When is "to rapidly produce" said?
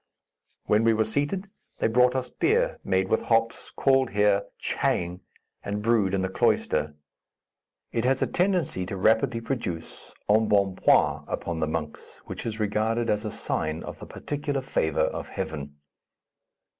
8.87-10.11